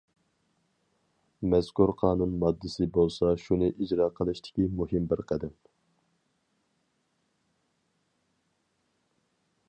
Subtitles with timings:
[1.49, 5.55] مەزكۇر قانۇن ماددىسى بولسا شۇنى ئىجرا قىلىشتىكى مۇھىم بىر قەدەم.